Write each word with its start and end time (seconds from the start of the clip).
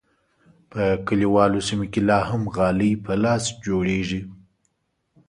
په 0.71 0.81
کلیوالو 1.07 1.59
سیمو 1.67 1.85
کې 1.91 2.01
لا 2.09 2.19
هم 2.29 2.43
غالۍ 2.55 2.91
په 3.03 3.13
لاس 3.23 3.43
جوړیږي. 3.65 4.21